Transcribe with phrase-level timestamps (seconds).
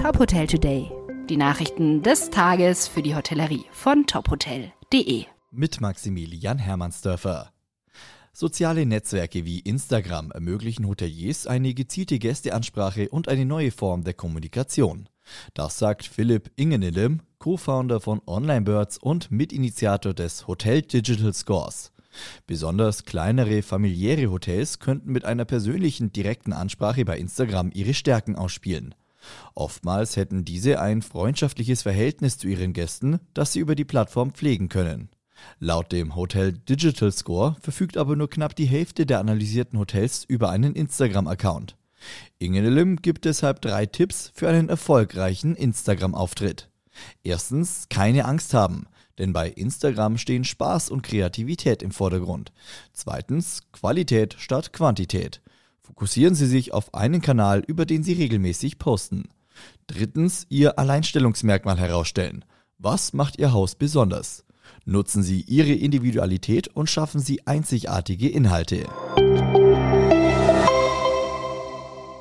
[0.00, 0.90] Top Hotel Today.
[1.28, 5.26] Die Nachrichten des Tages für die Hotellerie von tophotel.de.
[5.50, 7.52] Mit Maximilian Hermannsdörfer.
[8.32, 15.06] Soziale Netzwerke wie Instagram ermöglichen Hoteliers eine gezielte Gästeansprache und eine neue Form der Kommunikation.
[15.52, 21.92] Das sagt Philipp Ingenillem, Co-Founder von OnlineBirds und Mitinitiator des Hotel Digital Scores.
[22.46, 28.94] Besonders kleinere familiäre Hotels könnten mit einer persönlichen direkten Ansprache bei Instagram ihre Stärken ausspielen.
[29.54, 34.68] Oftmals hätten diese ein freundschaftliches Verhältnis zu ihren Gästen, das sie über die Plattform pflegen
[34.68, 35.10] können.
[35.58, 40.50] Laut dem Hotel Digital Score verfügt aber nur knapp die Hälfte der analysierten Hotels über
[40.50, 41.76] einen Instagram-Account.
[42.38, 46.68] Ingenelim gibt deshalb drei Tipps für einen erfolgreichen Instagram-Auftritt.
[47.22, 48.86] Erstens, keine Angst haben,
[49.18, 52.52] denn bei Instagram stehen Spaß und Kreativität im Vordergrund.
[52.92, 55.40] Zweitens, Qualität statt Quantität.
[55.82, 59.28] Fokussieren Sie sich auf einen Kanal, über den Sie regelmäßig posten.
[59.86, 62.44] Drittens, Ihr Alleinstellungsmerkmal herausstellen.
[62.78, 64.44] Was macht Ihr Haus besonders?
[64.84, 68.86] Nutzen Sie Ihre Individualität und schaffen Sie einzigartige Inhalte.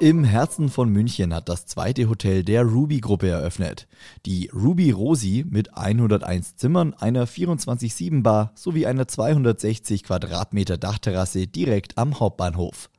[0.00, 3.86] Im Herzen von München hat das zweite Hotel der Ruby-Gruppe eröffnet.
[4.26, 12.20] Die Ruby Rosi mit 101 Zimmern, einer 24-7-Bar sowie einer 260 Quadratmeter Dachterrasse direkt am
[12.20, 12.90] Hauptbahnhof.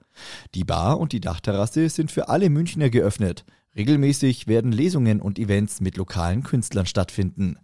[0.54, 3.46] Die Bar und die Dachterrasse sind für alle Münchner geöffnet.
[3.76, 7.58] Regelmäßig werden Lesungen und Events mit lokalen Künstlern stattfinden.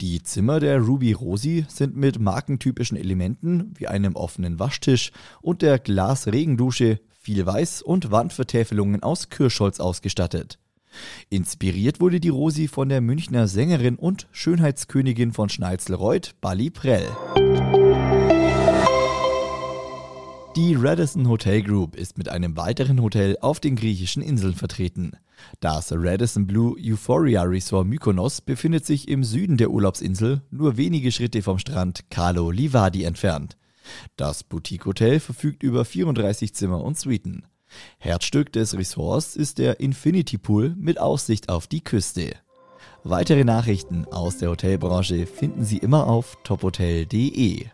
[0.00, 5.78] Die Zimmer der Ruby Rosi sind mit markentypischen Elementen wie einem offenen Waschtisch und der
[5.78, 10.58] Glasregendusche viel Weiß und Wandvertäfelungen aus Kirschholz ausgestattet.
[11.28, 17.06] Inspiriert wurde die Rosi von der Münchner Sängerin und Schönheitskönigin von Schnalzelreuth, Bali Prell.
[20.62, 25.12] Die Radisson Hotel Group ist mit einem weiteren Hotel auf den griechischen Inseln vertreten.
[25.60, 31.40] Das Radisson Blue Euphoria Resort Mykonos befindet sich im Süden der Urlaubsinsel, nur wenige Schritte
[31.40, 33.56] vom Strand Kalo Livadi entfernt.
[34.18, 37.46] Das Boutique-Hotel verfügt über 34 Zimmer und Suiten.
[37.96, 42.34] Herzstück des Resorts ist der Infinity Pool mit Aussicht auf die Küste.
[43.02, 47.64] Weitere Nachrichten aus der Hotelbranche finden Sie immer auf tophotel.de.